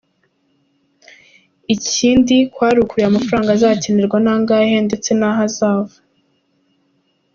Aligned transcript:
Ikindi 1.75 2.35
kwari 2.53 2.77
ukureba 2.81 3.09
amafaranga 3.11 3.49
azakenerwa 3.53 4.15
ari 4.19 4.29
angahe 4.35 4.75
ndetse 4.87 5.09
n’aho 5.15 5.41
azava. 5.47 5.97